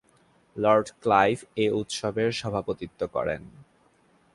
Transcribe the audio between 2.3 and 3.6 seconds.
সভাপতিত্ব করেন।